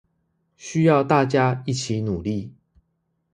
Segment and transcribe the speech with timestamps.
[0.55, 2.55] 需要大家一起努力